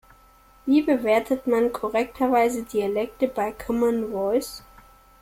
Wie 0.65 0.81
bewertet 0.81 1.45
man 1.45 1.71
korrekterweise 1.71 2.63
Dialekte 2.63 3.27
bei 3.27 3.51
Common 3.51 4.09
Voice? 4.11 4.63